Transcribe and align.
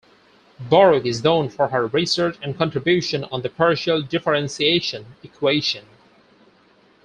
Borok 0.59 1.05
is 1.05 1.23
known 1.23 1.47
for 1.49 1.67
her 1.67 1.85
research 1.85 2.35
and 2.41 2.57
contribution 2.57 3.23
on 3.25 3.43
the 3.43 3.49
partial 3.51 4.01
differentiation 4.01 5.05
equation. 5.21 5.85